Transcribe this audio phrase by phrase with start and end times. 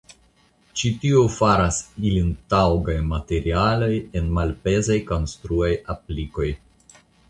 [0.79, 1.77] Ĉi tio faras
[2.13, 6.53] ilin taŭgaj materialoj en malpezaj konstruaj aplikoj.